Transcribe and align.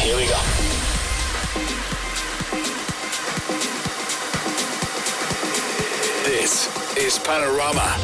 Here 0.00 0.16
we 0.16 0.24
go. 0.24 0.40
This 6.24 6.68
is 6.96 7.18
Panorama. 7.18 7.96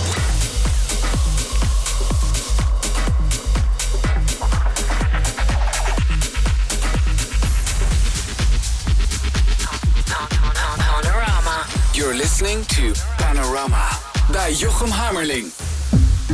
Panorama. 10.79 11.67
You're 11.95 12.15
listening 12.15 12.65
to 12.67 12.93
Panorama 13.17 13.89
bij 14.33 14.53
Jochem 14.53 14.91
Hammerling. 14.91 15.47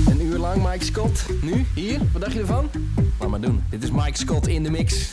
Een 0.08 0.20
uur 0.20 0.38
lang 0.38 0.70
Mike 0.70 0.84
Scott. 0.84 1.24
Nu, 1.42 1.66
hier, 1.74 1.98
wat 2.12 2.20
dacht 2.22 2.32
je 2.32 2.40
ervan? 2.40 2.70
Laat 3.18 3.28
maar 3.28 3.40
doen. 3.40 3.64
Dit 3.70 3.82
is 3.82 3.90
Mike 3.90 4.18
Scott 4.18 4.46
in 4.46 4.62
de 4.62 4.70
mix. 4.70 5.12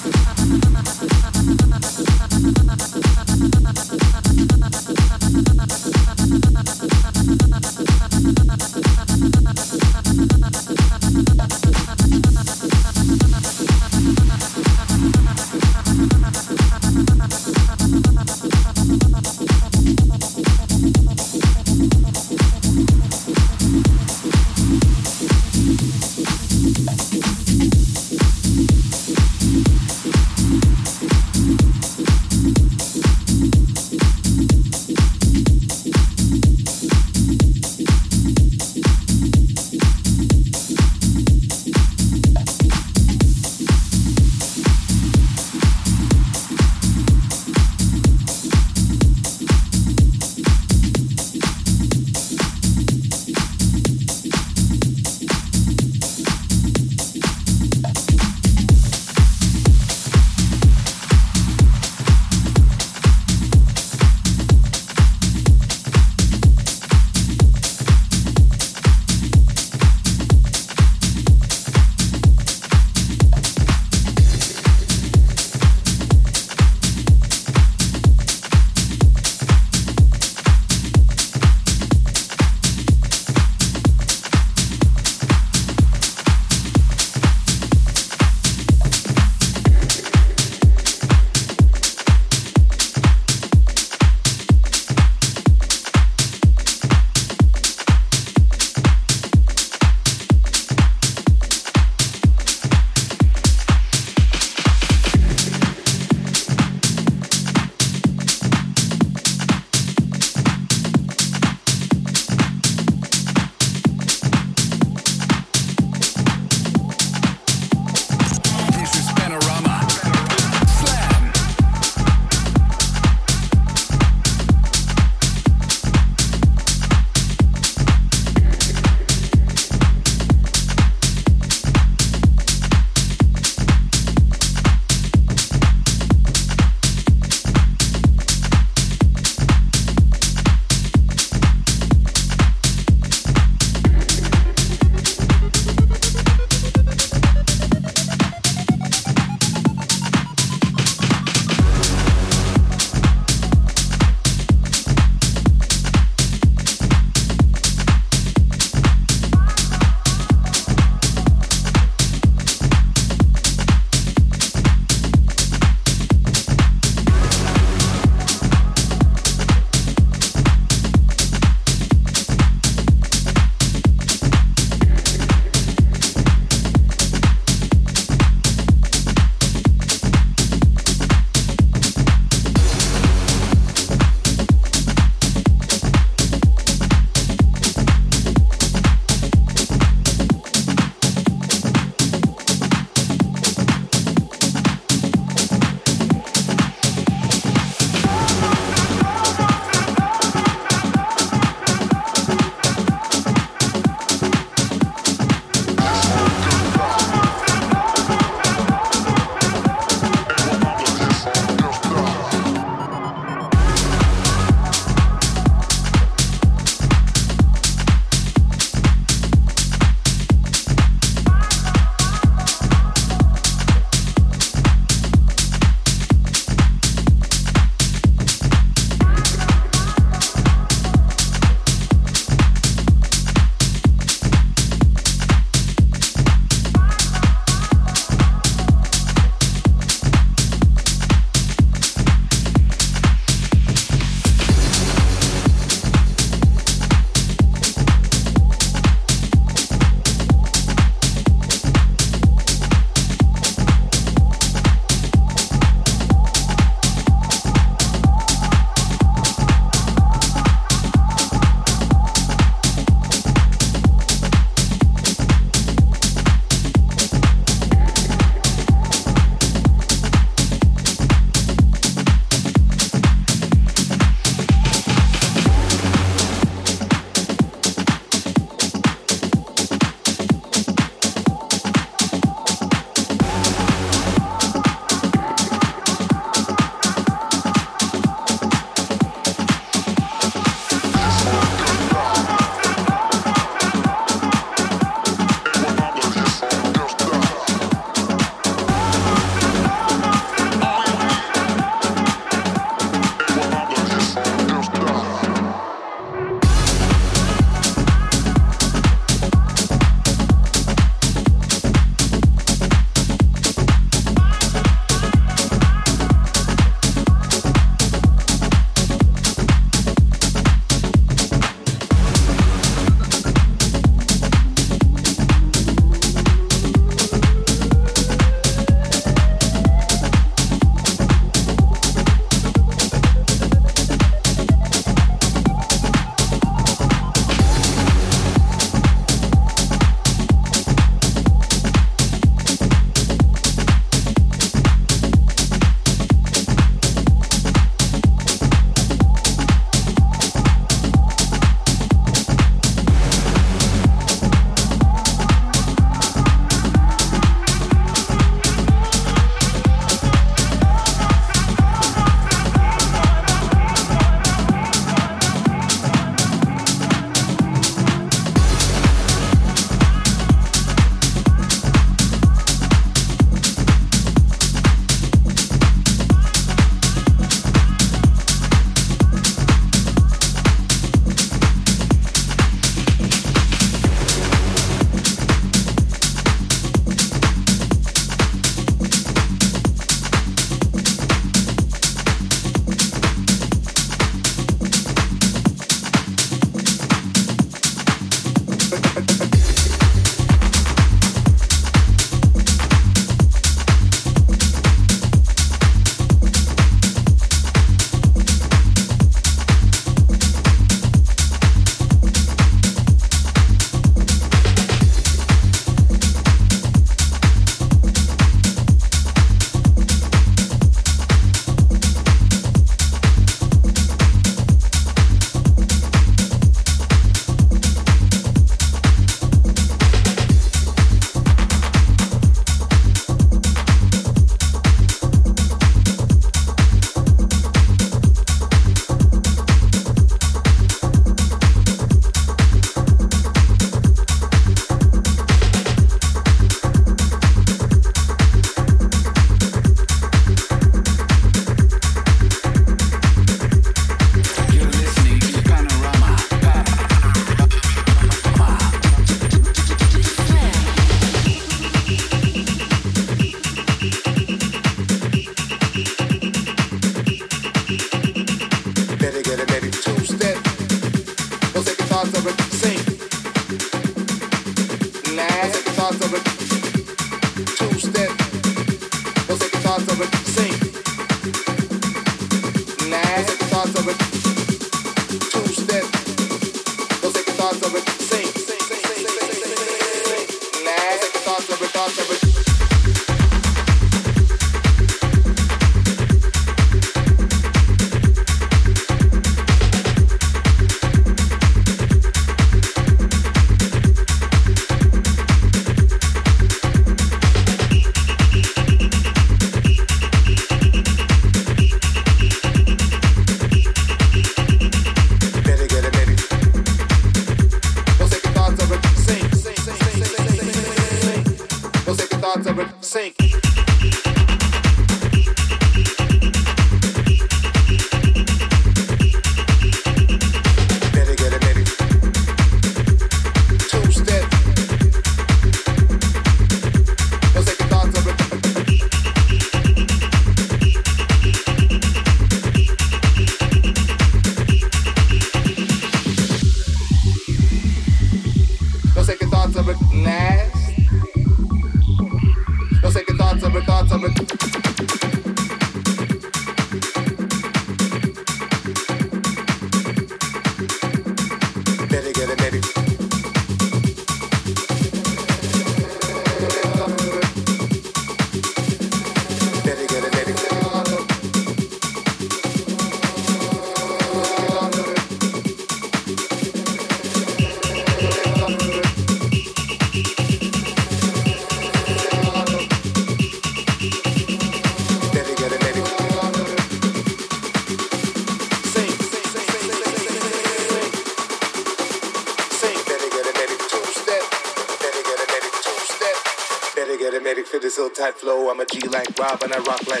tight 598.01 598.15
flow. 598.15 598.49
I'm 598.49 598.59
a 598.59 598.65
G 598.65 598.79
like 598.87 599.07
Rob 599.19 599.43
and 599.43 599.53
I 599.53 599.59
rock 599.59 599.85
like 599.85 600.00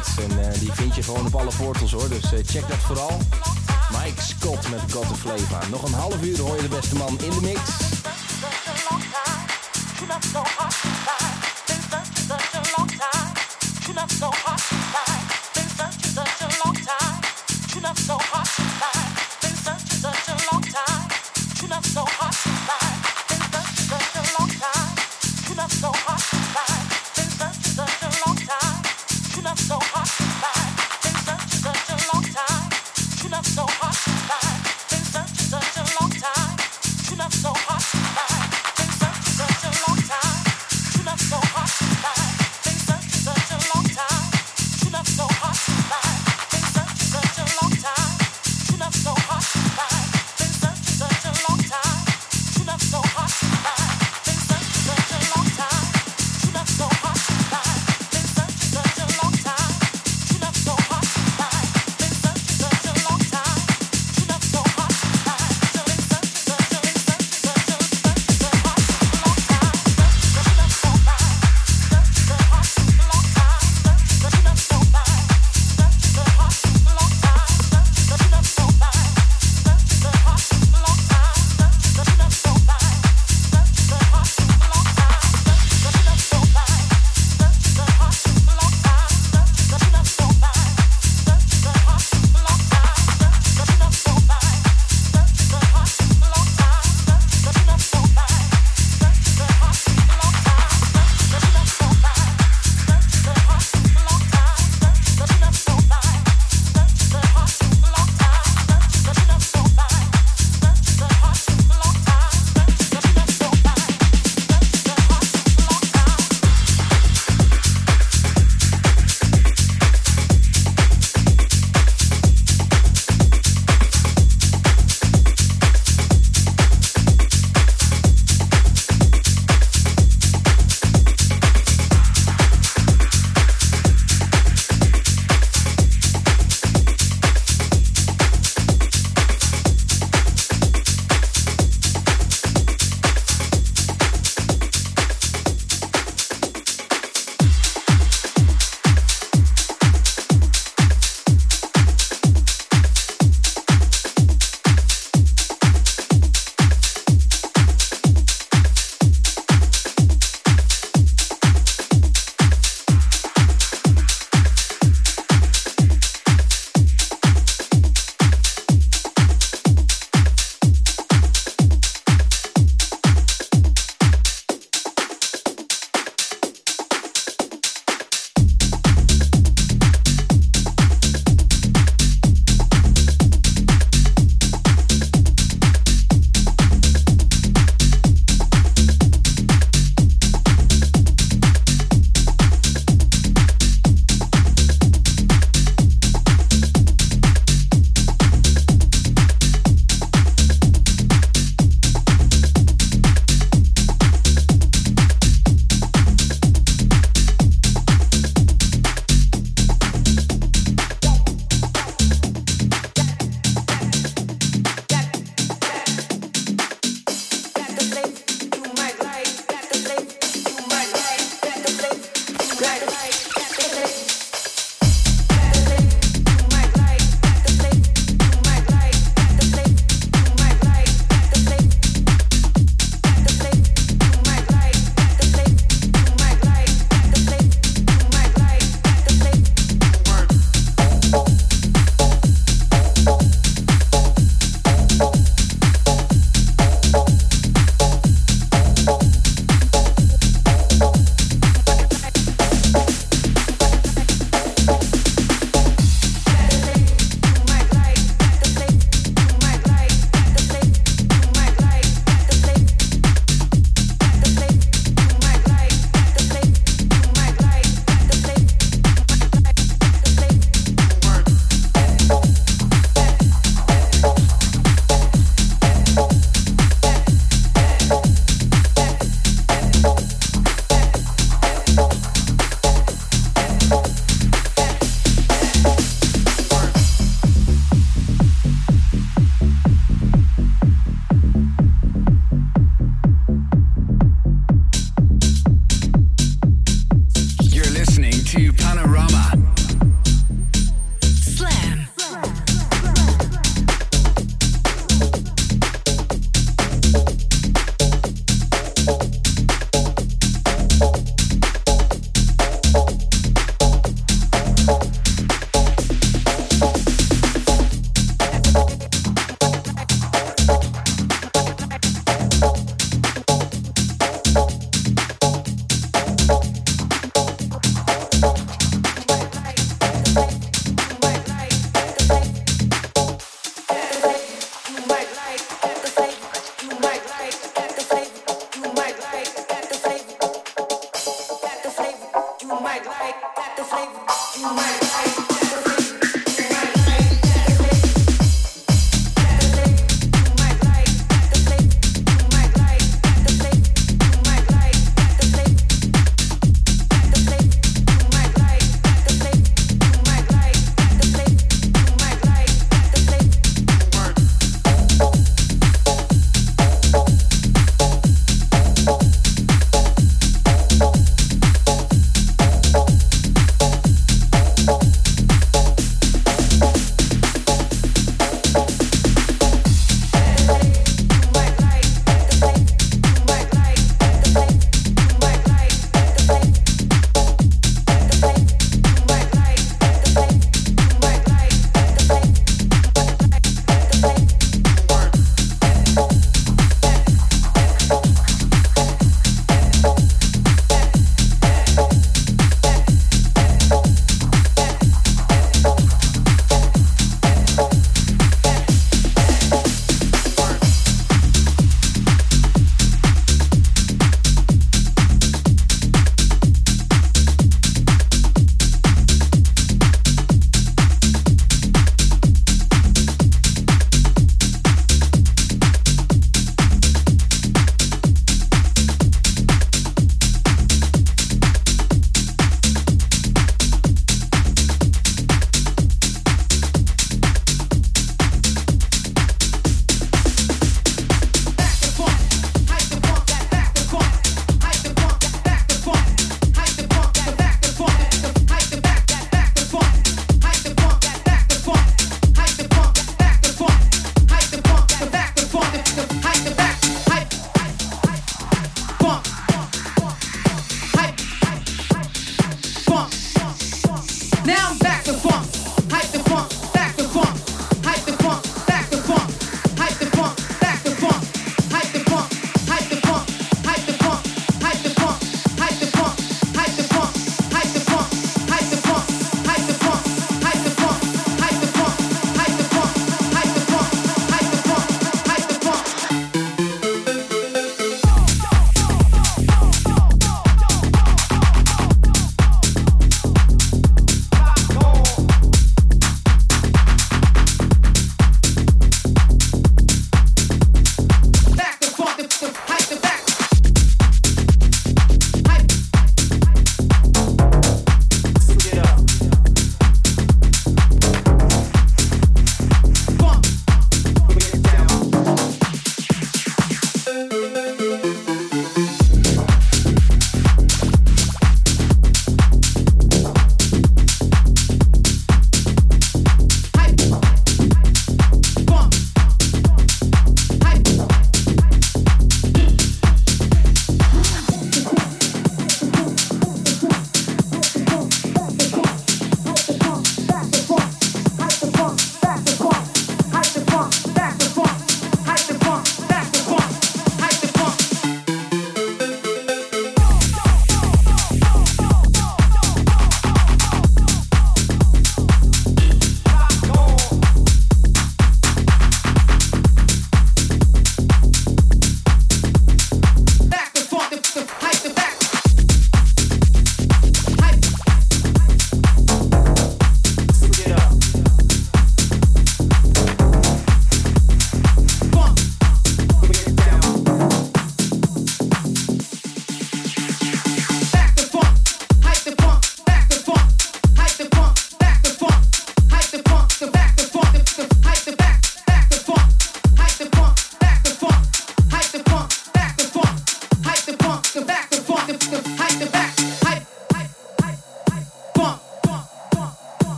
En 0.00 0.52
eh, 0.52 0.58
die 0.58 0.72
vind 0.72 0.94
je 0.94 1.02
gewoon 1.02 1.26
op 1.26 1.34
alle 1.34 1.50
portals 1.58 1.92
hoor, 1.92 2.08
dus 2.08 2.32
eh, 2.32 2.38
check 2.46 2.68
dat 2.68 2.78
vooral. 2.78 3.18
Mike 3.90 4.22
Scott 4.22 4.70
met 4.70 4.92
God 4.92 5.10
of 5.10 5.18
Flavor. 5.18 5.70
Nog 5.70 5.82
een 5.82 5.92
half 5.92 6.22
uur 6.22 6.40
hoor 6.40 6.56
je 6.56 6.62
de 6.62 6.68
beste 6.68 6.96
man 6.96 7.18
in 7.20 7.30
de 7.30 7.40
mix. 7.40 7.60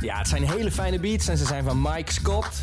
Ja, 0.00 0.18
het 0.18 0.28
zijn 0.28 0.48
hele 0.48 0.70
fijne 0.70 0.98
beats 0.98 1.28
en 1.28 1.38
ze 1.38 1.44
zijn 1.44 1.64
van 1.64 1.82
Mike 1.82 2.12
Scott. 2.12 2.62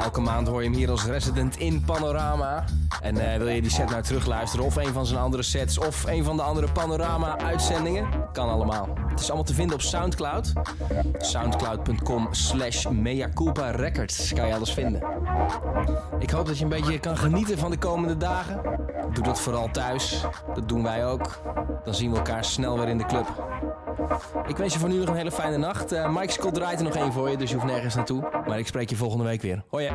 Elke 0.00 0.20
maand 0.20 0.48
hoor 0.48 0.62
je 0.62 0.68
hem 0.68 0.78
hier 0.78 0.90
als 0.90 1.04
resident 1.04 1.56
in 1.56 1.84
Panorama. 1.84 2.64
En 3.00 3.32
eh, 3.32 3.38
wil 3.38 3.48
je 3.48 3.62
die 3.62 3.70
set 3.70 3.90
nou 3.90 4.02
terugluisteren 4.02 4.66
of 4.66 4.76
een 4.76 4.92
van 4.92 5.06
zijn 5.06 5.20
andere 5.20 5.42
sets 5.42 5.78
of 5.78 6.04
een 6.06 6.24
van 6.24 6.36
de 6.36 6.42
andere 6.42 6.72
Panorama-uitzendingen? 6.72 8.06
Kan 8.32 8.48
allemaal. 8.48 8.88
Het 9.12 9.20
is 9.20 9.26
allemaal 9.26 9.46
te 9.46 9.54
vinden 9.54 9.74
op 9.74 9.82
Soundcloud. 9.82 10.52
Soundcloud.com 11.18 12.28
slash 12.30 12.86
meaculpa 12.86 13.70
records 13.70 14.32
kan 14.32 14.46
je 14.46 14.54
alles 14.54 14.72
vinden. 14.72 15.02
Ik 16.18 16.30
hoop 16.30 16.46
dat 16.46 16.58
je 16.58 16.64
een 16.64 16.70
beetje 16.70 16.98
kan 16.98 17.16
genieten 17.16 17.58
van 17.58 17.70
de 17.70 17.78
komende 17.78 18.16
dagen. 18.16 18.60
Doe 19.12 19.24
dat 19.24 19.40
vooral 19.40 19.70
thuis. 19.70 20.24
Dat 20.54 20.68
doen 20.68 20.82
wij 20.82 21.06
ook. 21.06 21.42
Dan 21.84 21.94
zien 21.94 22.10
we 22.10 22.16
elkaar 22.16 22.44
snel 22.44 22.78
weer 22.78 22.88
in 22.88 22.98
de 22.98 23.06
club. 23.06 23.26
Ik 24.46 24.56
wens 24.56 24.72
je 24.72 24.78
voor 24.78 24.88
nu 24.88 24.98
nog 24.98 25.08
een 25.08 25.16
hele 25.16 25.32
fijne 25.32 25.56
nacht. 25.56 25.92
Eh, 25.92 26.16
Mike 26.16 26.32
Scott 26.32 26.54
draait 26.54 26.78
er 26.78 26.84
nog 26.84 26.96
één 26.96 27.12
voor 27.12 27.30
je, 27.30 27.36
dus 27.36 27.50
je 27.50 27.56
hoeft 27.56 27.66
nergens 27.66 27.94
naartoe. 27.94 28.42
Maar 28.46 28.58
ik 28.58 28.66
spreek 28.66 28.90
je 28.90 28.96
volgende 28.96 29.24
week 29.24 29.42
weer. 29.42 29.64
Hoi. 29.68 29.90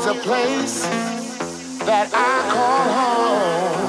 Is 0.00 0.06
a 0.06 0.14
place 0.14 0.86
that 1.84 2.08
I 2.14 2.50
call 2.52 3.74
home. 3.74 3.79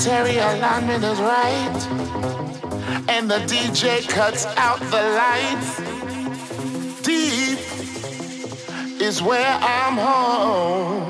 Planetary 0.00 0.38
alignment 0.38 1.04
is 1.04 1.20
right 1.20 1.86
and 3.08 3.30
the 3.30 3.36
DJ 3.40 4.08
cuts 4.08 4.46
out 4.56 4.80
the 4.80 5.02
lights. 5.20 5.76
Deep 7.02 7.58
is 8.98 9.20
where 9.20 9.58
I'm 9.60 9.98
home. 9.98 11.09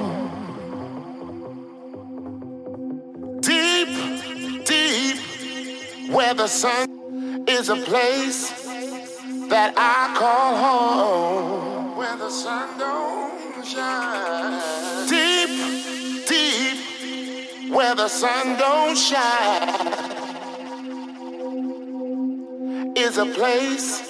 Is 23.10 23.18
a 23.18 23.26
place 23.26 24.00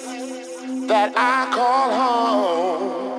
that 0.87 1.11
I 1.17 1.49
call 1.55 1.89
home. 2.01 3.10